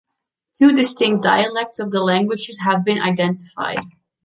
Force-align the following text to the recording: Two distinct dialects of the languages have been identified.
Two 0.57 0.73
distinct 0.75 1.21
dialects 1.21 1.77
of 1.77 1.91
the 1.91 2.01
languages 2.01 2.59
have 2.61 2.83
been 2.83 2.99
identified. 2.99 3.85